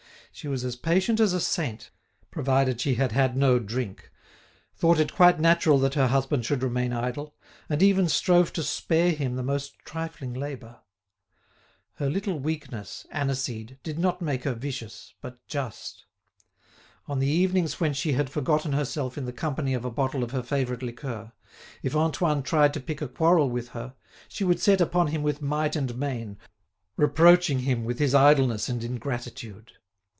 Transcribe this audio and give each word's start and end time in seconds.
She 0.33 0.47
was 0.47 0.63
as 0.63 0.77
patient 0.77 1.19
as 1.19 1.33
a 1.33 1.41
saint, 1.41 1.89
provided 2.31 2.79
she 2.79 2.95
had 2.95 3.11
had 3.11 3.35
no 3.35 3.59
drink, 3.59 4.09
thought 4.73 4.97
it 4.97 5.13
quite 5.13 5.41
natural 5.41 5.77
that 5.79 5.95
her 5.95 6.07
husband 6.07 6.45
should 6.45 6.63
remain 6.63 6.93
idle, 6.93 7.35
and 7.67 7.83
even 7.83 8.07
strove 8.07 8.53
to 8.53 8.63
spare 8.63 9.11
him 9.11 9.35
the 9.35 9.43
most 9.43 9.77
trifling 9.79 10.33
labour. 10.33 10.79
Her 11.95 12.09
little 12.09 12.39
weakness, 12.39 13.05
aniseed, 13.11 13.77
did 13.83 13.99
not 13.99 14.21
make 14.21 14.45
her 14.45 14.53
vicious, 14.53 15.13
but 15.19 15.45
just. 15.47 16.05
On 17.09 17.19
the 17.19 17.27
evenings 17.27 17.81
when 17.81 17.93
she 17.93 18.13
had 18.13 18.29
forgotten 18.29 18.71
herself 18.71 19.17
in 19.17 19.25
the 19.25 19.33
company 19.33 19.73
of 19.73 19.83
a 19.83 19.91
bottle 19.91 20.23
of 20.23 20.31
her 20.31 20.41
favourite 20.41 20.81
liqueur, 20.81 21.33
if 21.83 21.93
Antoine 21.93 22.41
tried 22.41 22.73
to 22.73 22.79
pick 22.79 23.01
a 23.01 23.07
quarrel 23.09 23.49
with 23.49 23.67
her, 23.71 23.95
she 24.29 24.45
would 24.45 24.61
set 24.61 24.79
upon 24.79 25.07
him 25.07 25.23
with 25.23 25.41
might 25.41 25.75
and 25.75 25.97
main, 25.97 26.37
reproaching 26.95 27.59
him 27.59 27.83
with 27.83 27.99
his 27.99 28.15
idleness 28.15 28.69
and 28.69 28.81
ingratitude. 28.85 29.73